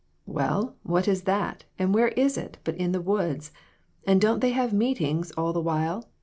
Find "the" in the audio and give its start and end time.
2.91-3.01, 5.53-5.61